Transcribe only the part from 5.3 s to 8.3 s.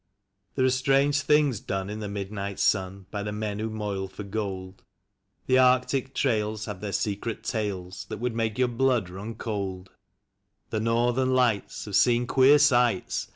The Arctic trails have their secret tales That